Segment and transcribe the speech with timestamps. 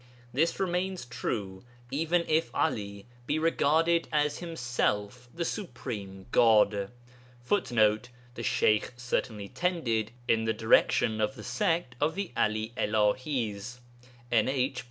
[0.33, 6.89] This remains true, even if 'Ali be regarded as himself the Supreme God
[7.43, 13.77] [Footnote: The Sheykh certainly tended in the direction of the sect of the 'Ali Ilabis
[14.31, 14.79] (NH, p.